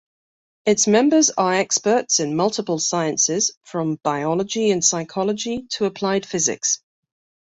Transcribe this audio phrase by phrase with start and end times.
[0.65, 6.79] Its members are experts in multiple sciences, from biology and psychology to applied physics.